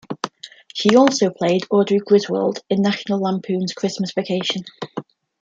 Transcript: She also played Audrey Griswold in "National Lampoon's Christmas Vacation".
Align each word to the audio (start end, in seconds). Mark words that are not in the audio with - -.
She 0.73 0.95
also 0.95 1.29
played 1.29 1.67
Audrey 1.69 1.99
Griswold 1.99 2.61
in 2.71 2.81
"National 2.81 3.19
Lampoon's 3.21 3.73
Christmas 3.73 4.11
Vacation". 4.11 4.65